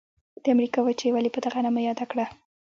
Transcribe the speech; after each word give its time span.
د 0.43 0.45
امریکا 0.55 0.79
وچه 0.83 1.03
یې 1.07 1.13
ولي 1.13 1.29
په 1.33 1.39
دغه 1.45 1.59
نامه 1.65 1.81
یاده 1.87 2.05
کړه؟ 2.11 2.25